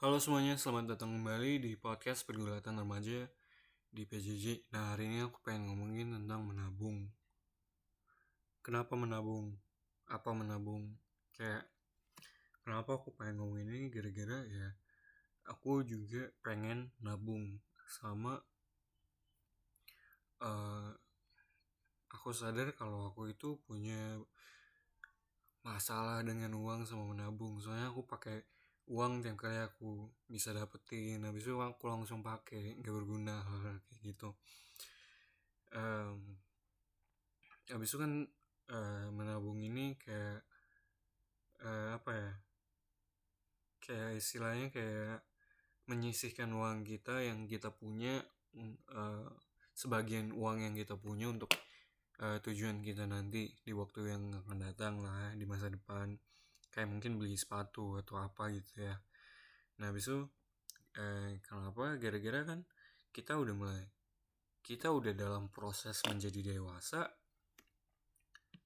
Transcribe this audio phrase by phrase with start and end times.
[0.00, 3.28] Halo semuanya, selamat datang kembali di podcast Pergulatan Remaja
[3.92, 4.72] di PJJ.
[4.72, 7.12] Nah, hari ini aku pengen ngomongin tentang menabung.
[8.64, 9.60] Kenapa menabung?
[10.08, 10.96] Apa menabung?
[11.36, 11.68] Kayak,
[12.64, 14.72] kenapa aku pengen ngomongin ini gara-gara ya
[15.52, 18.38] aku juga pengen nabung sama
[20.40, 20.90] uh,
[22.08, 24.16] aku sadar kalau aku itu punya
[25.60, 28.40] masalah dengan uang sama menabung soalnya aku pakai
[28.90, 34.00] uang tiap kali aku bisa dapetin habis itu aku langsung pakai nggak berguna hal kayak
[34.02, 34.34] gitu.
[35.70, 36.34] Um,
[37.70, 38.26] habis itu kan
[38.74, 40.42] uh, menabung ini kayak
[41.62, 42.30] uh, apa ya
[43.78, 45.22] kayak istilahnya kayak
[45.86, 48.18] menyisihkan uang kita yang kita punya
[48.90, 49.30] uh,
[49.74, 51.54] sebagian uang yang kita punya untuk
[52.18, 56.18] uh, tujuan kita nanti di waktu yang akan datang lah di masa depan
[56.70, 58.96] kayak mungkin beli sepatu atau apa gitu ya.
[59.82, 60.22] Nah habis itu
[60.98, 62.60] eh, kenapa gara-gara kan
[63.10, 63.84] kita udah mulai
[64.62, 67.06] kita udah dalam proses menjadi dewasa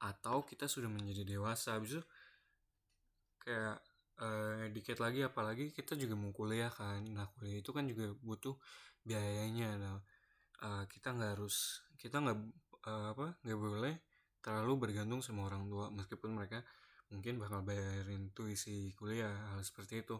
[0.00, 1.76] atau kita sudah menjadi dewasa.
[1.76, 2.02] Habis itu
[3.40, 3.78] kayak
[4.20, 7.04] eh, dikit lagi apalagi kita juga mau kuliah kan.
[7.12, 8.56] Nah kuliah itu kan juga butuh
[9.04, 9.76] biayanya.
[9.76, 9.96] Nah
[10.64, 12.38] uh, kita nggak harus kita nggak
[12.88, 13.94] uh, apa nggak boleh
[14.40, 15.92] terlalu bergantung sama orang tua.
[15.92, 16.64] Meskipun mereka
[17.10, 20.16] mungkin bakal bayarin tuisi kuliah hal seperti itu.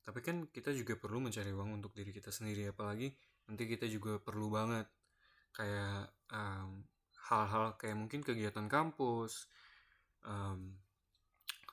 [0.00, 3.12] Tapi kan kita juga perlu mencari uang untuk diri kita sendiri apalagi
[3.46, 4.88] nanti kita juga perlu banget
[5.52, 6.82] kayak hal
[7.30, 9.46] hal-hal kayak mungkin kegiatan kampus
[10.26, 10.74] um,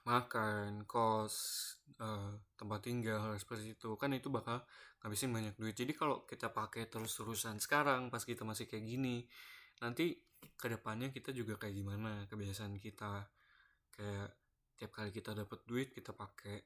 [0.06, 1.36] makan kos
[2.00, 3.96] uh, tempat tinggal hal seperti itu.
[3.96, 4.62] Kan itu bakal
[5.02, 5.74] ngabisin banyak duit.
[5.74, 9.24] Jadi kalau kita pakai terus-terusan sekarang pas kita masih kayak gini
[9.78, 10.18] nanti
[10.58, 13.30] ke depannya kita juga kayak gimana kebiasaan kita
[13.98, 14.30] kayak
[14.78, 16.62] tiap kali kita dapat duit kita pakai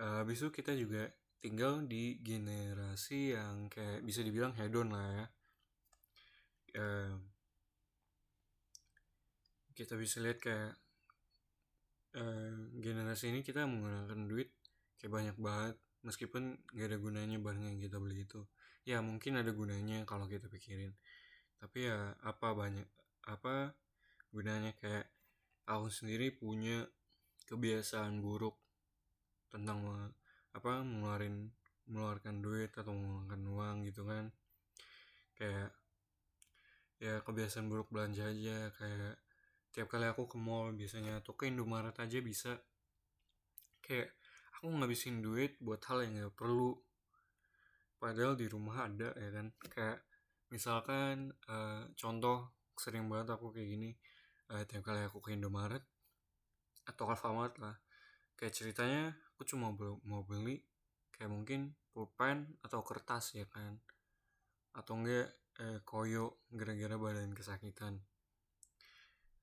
[0.00, 1.04] uh, habis itu kita juga
[1.44, 5.26] tinggal di generasi yang kayak bisa dibilang hedon lah ya.
[6.74, 7.14] Uh,
[9.76, 10.72] kita bisa lihat kayak
[12.16, 14.48] uh, generasi ini kita menggunakan duit
[14.96, 18.40] kayak banyak banget meskipun gak ada gunanya barang yang kita beli itu.
[18.88, 20.96] Ya mungkin ada gunanya kalau kita pikirin.
[21.60, 22.88] Tapi ya apa banyak
[23.28, 23.76] apa
[24.32, 25.13] gunanya kayak
[25.64, 26.84] aku sendiri punya
[27.48, 28.56] kebiasaan buruk
[29.48, 29.84] tentang
[30.54, 31.52] apa mengeluarin
[31.88, 34.24] mengeluarkan duit atau mengeluarkan uang gitu kan.
[35.36, 35.70] Kayak
[37.02, 39.14] ya kebiasaan buruk belanja aja kayak
[39.74, 42.54] tiap kali aku ke mall biasanya atau ke Indomaret aja bisa.
[43.84, 44.16] Kayak
[44.56, 46.72] aku ngabisin duit buat hal yang gak perlu.
[48.00, 49.46] Padahal di rumah ada ya kan.
[49.60, 49.98] Kayak
[50.48, 53.90] misalkan uh, contoh sering banget aku kayak gini
[54.52, 55.82] uh, tiap kali aku ke Indomaret
[56.84, 57.76] atau Alfamart lah
[58.34, 59.72] kayak ceritanya aku cuma
[60.04, 60.60] mau beli
[61.14, 63.78] kayak mungkin pulpen atau kertas ya kan.
[64.74, 65.30] Atau enggak
[65.62, 68.02] eh, koyo gara-gara badan kesakitan.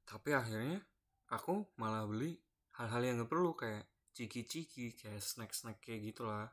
[0.03, 0.83] Tapi akhirnya
[1.31, 2.35] aku malah beli
[2.75, 6.51] hal-hal yang gak perlu kayak ciki-ciki kayak snack-snack kayak gitulah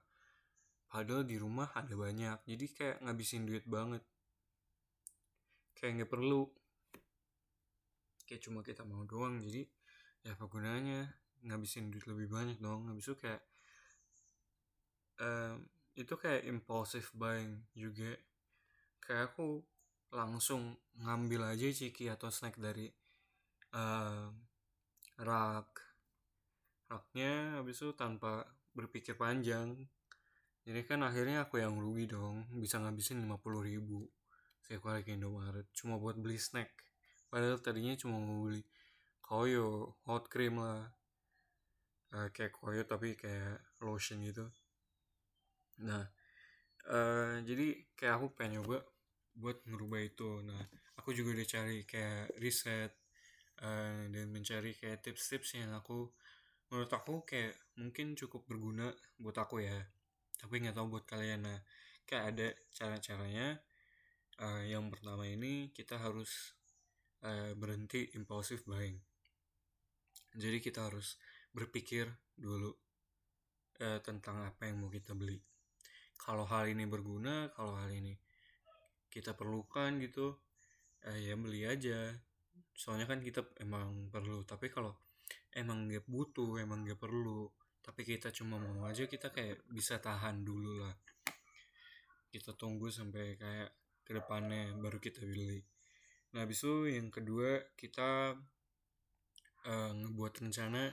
[0.87, 4.07] padahal di rumah ada banyak jadi kayak ngabisin duit banget.
[5.75, 6.47] Kayak nggak perlu
[8.29, 9.65] kayak cuma kita mau doang jadi
[10.23, 11.09] ya apa gunanya?
[11.41, 13.41] Ngabisin duit lebih banyak dong habis itu kayak
[15.23, 15.65] um,
[15.97, 18.13] itu kayak impulsive buying juga.
[19.01, 19.65] Kayak aku
[20.13, 22.93] langsung ngambil aja ciki atau snack dari
[23.73, 24.37] um,
[25.25, 25.73] rak.
[26.93, 28.45] Raknya habis itu tanpa
[28.77, 29.89] berpikir panjang.
[30.69, 34.05] Jadi kan akhirnya aku yang rugi dong bisa ngabisin 50 ribu
[34.77, 36.69] kali ke Indomaret cuma buat beli snack
[37.29, 38.65] padahal tadinya cuma mau beli
[39.23, 40.89] koyo hot cream lah.
[42.09, 44.49] Uh, kayak koyo tapi kayak lotion gitu.
[45.85, 46.09] Nah
[46.89, 48.81] uh, jadi kayak aku pengen nyoba
[49.37, 50.41] buat ngerubah itu.
[50.43, 50.63] Nah
[50.97, 52.93] aku juga udah cari kayak riset
[53.61, 56.09] uh, dan mencari kayak tips-tips yang aku
[56.69, 58.89] menurut aku kayak mungkin cukup berguna
[59.21, 59.77] buat aku ya.
[60.41, 61.45] Tapi nggak tahu buat kalian.
[61.45, 61.59] Nah
[62.09, 63.61] kayak ada cara-caranya.
[64.39, 66.58] Uh, yang pertama ini kita harus
[67.25, 68.99] uh, berhenti impulsif buying.
[70.39, 71.19] Jadi kita harus
[71.51, 72.07] berpikir
[72.37, 72.71] dulu
[73.83, 75.41] uh, tentang apa yang mau kita beli.
[76.19, 78.15] Kalau hal ini berguna, kalau hal ini
[79.09, 80.37] kita perlukan gitu,
[81.09, 82.13] uh, ya beli aja.
[82.77, 84.47] Soalnya kan kita emang perlu.
[84.47, 84.95] Tapi kalau
[85.55, 87.51] emang gak butuh, emang gak perlu,
[87.83, 90.95] tapi kita cuma mau aja, kita kayak bisa tahan dulu lah.
[92.29, 93.71] Kita tunggu sampai kayak
[94.05, 95.78] ke depannya baru kita beli
[96.37, 98.37] Nah, habis itu yang kedua kita
[99.65, 100.93] uh, ngebuat rencana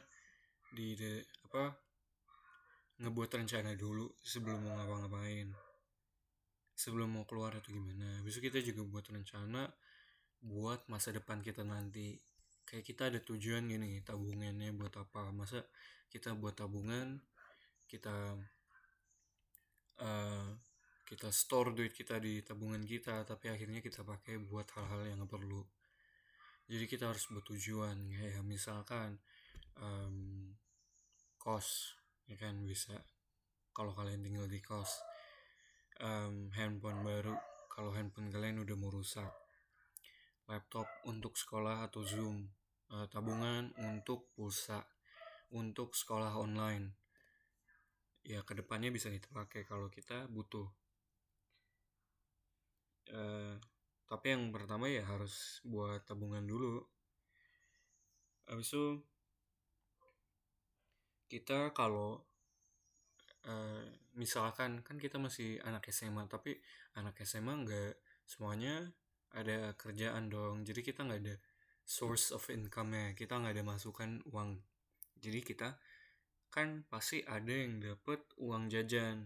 [0.71, 1.75] di de, apa
[3.03, 5.51] ngebuat rencana dulu sebelum mau ngapa-ngapain.
[6.75, 8.19] Sebelum mau keluar atau gimana.
[8.23, 9.67] Besok kita juga buat rencana
[10.43, 12.19] buat masa depan kita nanti.
[12.65, 15.31] Kayak kita ada tujuan gini tabungannya buat apa.
[15.35, 15.63] Masa
[16.11, 17.19] kita buat tabungan
[17.91, 18.39] kita
[19.99, 20.49] uh,
[21.05, 25.37] kita store duit kita di tabungan kita tapi akhirnya kita pakai buat hal-hal yang gak
[25.37, 25.61] perlu.
[26.65, 29.21] Jadi kita harus bertujuan kayak misalkan
[29.77, 30.49] um,
[31.37, 31.93] kos
[32.25, 32.97] ya kan bisa.
[33.69, 35.05] Kalau kalian tinggal di kos
[36.01, 37.37] um, handphone baru
[37.69, 39.29] kalau handphone kalian udah mau rusak
[40.47, 42.47] laptop untuk sekolah atau zoom
[42.93, 44.83] uh, tabungan untuk pulsa
[45.53, 46.95] untuk sekolah online
[48.25, 50.65] ya ke depannya bisa kita pakai kalau kita butuh
[53.11, 53.59] uh,
[54.05, 56.81] tapi yang pertama ya harus buat tabungan dulu.
[58.45, 58.85] Habis itu
[61.25, 62.21] kita kalau
[63.49, 66.53] uh, misalkan kan kita masih anak SMA tapi
[66.93, 67.93] anak SMA nggak
[68.29, 68.93] semuanya
[69.33, 70.61] ada kerjaan dong.
[70.61, 71.35] Jadi kita nggak ada
[71.85, 74.61] source of income nya kita nggak ada masukan uang.
[75.17, 75.81] Jadi kita
[76.53, 79.25] kan pasti ada yang dapat uang jajan.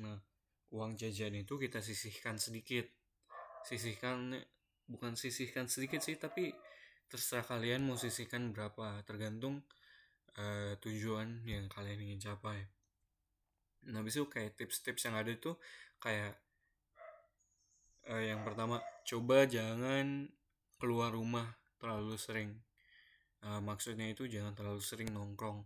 [0.00, 0.18] Nah
[0.72, 2.95] uang jajan itu kita sisihkan sedikit
[3.66, 4.38] sisihkan
[4.86, 6.54] bukan sisihkan sedikit sih tapi
[7.10, 9.02] terserah kalian mau sisihkan berapa.
[9.02, 9.66] Tergantung
[10.38, 12.62] uh, tujuan yang kalian ingin capai.
[13.90, 15.54] Nah habis itu kayak tips-tips yang ada itu
[15.98, 16.38] kayak
[18.10, 20.30] uh, yang pertama coba jangan
[20.78, 21.46] keluar rumah
[21.82, 22.50] terlalu sering.
[23.42, 25.62] Uh, maksudnya itu jangan terlalu sering nongkrong.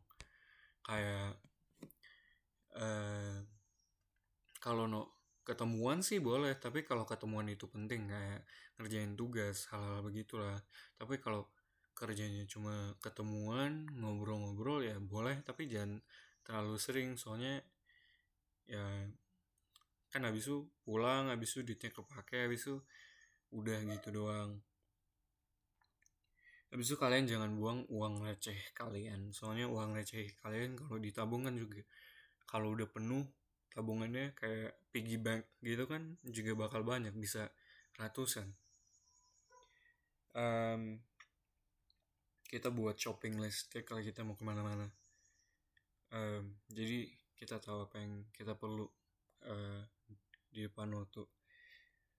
[0.85, 1.37] Kayak
[2.77, 3.41] uh,
[4.61, 8.45] kalau no ketemuan sih boleh tapi kalau ketemuan itu penting kayak
[8.79, 10.59] ngerjain tugas hal-hal begitulah.
[10.97, 11.49] Tapi kalau
[11.97, 16.01] kerjanya cuma ketemuan ngobrol-ngobrol ya boleh tapi jangan
[16.45, 17.09] terlalu sering.
[17.17, 17.61] Soalnya
[18.71, 18.85] ya
[20.11, 22.77] kan habis itu pulang habis itu duitnya kepake habis itu
[23.55, 24.61] udah gitu doang.
[26.71, 29.35] Habis itu kalian jangan buang uang receh kalian.
[29.35, 31.83] Soalnya uang receh kalian kalau ditabungkan juga
[32.47, 33.27] kalau udah penuh
[33.71, 37.49] tabungannya kayak piggy bank gitu kan juga bakal banyak bisa
[37.97, 38.51] ratusan.
[40.35, 41.03] Um,
[42.51, 44.91] kita buat shopping list ya kalau kita mau ke mana-mana.
[46.11, 47.07] Um, jadi
[47.39, 48.87] kita tahu apa yang kita perlu
[49.47, 49.83] uh,
[50.51, 51.23] di depan waktu.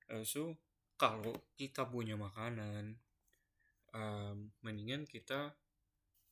[0.07, 0.55] Uh, so
[0.95, 2.95] kalau kita punya makanan
[3.91, 5.51] um, mendingan kita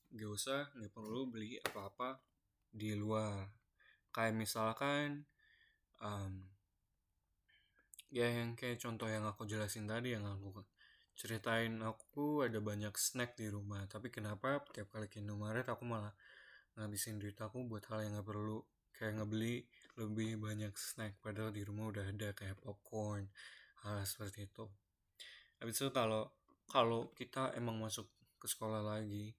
[0.10, 2.18] gak usah nggak perlu beli apa-apa
[2.70, 3.59] di luar
[4.16, 5.26] kayak misalkan
[6.02, 6.46] um,
[8.10, 10.66] ya yang kayak contoh yang aku jelasin tadi yang aku
[11.14, 16.16] ceritain aku ada banyak snack di rumah tapi kenapa tiap kali ke Indomaret aku malah
[16.80, 18.64] ngabisin duit aku buat hal yang gak perlu
[18.96, 19.68] kayak ngebeli
[20.00, 23.28] lebih banyak snack padahal di rumah udah ada kayak popcorn
[23.84, 24.68] hal seperti itu.
[25.60, 26.32] Habis itu kalau
[26.68, 28.08] kalau kita emang masuk
[28.40, 29.36] ke sekolah lagi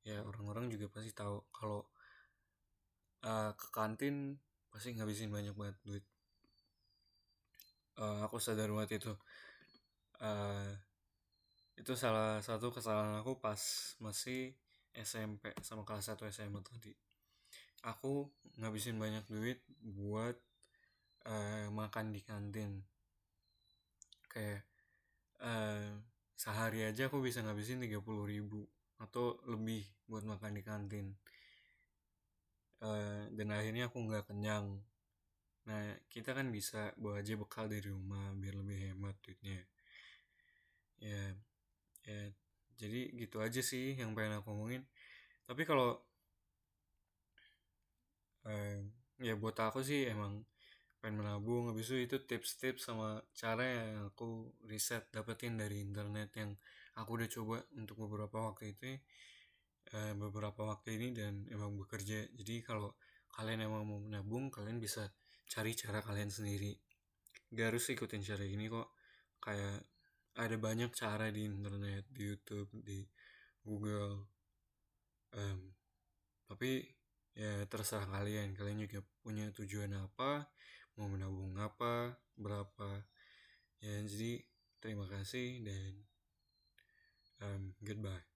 [0.00, 1.84] ya orang-orang juga pasti tahu kalau
[3.24, 4.40] uh, ke kantin
[4.70, 6.04] pasti ngabisin banyak banget duit.
[8.00, 9.12] Uh, aku sadar banget itu.
[10.20, 10.72] Uh,
[11.76, 13.60] itu salah satu kesalahan aku pas
[14.04, 14.52] masih
[14.92, 16.92] SMP sama kelas 1 SMA tadi.
[17.88, 18.28] Aku
[18.60, 20.36] ngabisin banyak duit buat
[21.24, 22.84] uh, makan di kantin.
[24.28, 24.64] Kayak
[25.40, 25.98] uh,
[26.36, 28.64] sehari aja aku bisa ngabisin 30 ribu
[29.00, 31.16] atau lebih buat makan di kantin
[32.86, 34.66] uh, dan akhirnya aku nggak kenyang.
[35.68, 35.82] Nah
[36.12, 39.60] kita kan bisa bawa aja bekal dari rumah biar lebih hemat duitnya.
[41.00, 41.34] Ya
[42.08, 42.20] ya
[42.80, 44.82] jadi gitu aja sih yang pengen aku ngomongin
[45.48, 45.88] tapi kalau
[48.52, 48.78] eh,
[49.26, 50.32] ya buat aku sih emang
[51.00, 53.08] pengen menabung habis itu itu tips-tips sama
[53.40, 54.28] cara yang aku
[54.70, 56.50] riset dapetin dari internet yang
[57.00, 58.84] aku udah coba untuk beberapa waktu itu
[59.94, 62.30] eh, beberapa waktu ini dan emang bekerja.
[62.34, 62.94] Jadi kalau
[63.34, 65.10] kalian emang mau menabung kalian bisa
[65.50, 66.74] cari cara kalian sendiri.
[67.50, 68.94] Gak harus ikutin cara ini kok.
[69.42, 69.82] Kayak
[70.38, 73.02] ada banyak cara di internet di YouTube di
[73.66, 74.30] Google
[75.34, 75.60] um,
[76.46, 76.86] tapi
[77.34, 78.54] ya terserah kalian.
[78.54, 80.46] Kalian juga punya tujuan apa
[80.98, 83.02] mau menabung apa berapa.
[83.82, 84.44] Ya jadi
[84.78, 85.92] terima kasih dan
[87.40, 88.29] um, goodbye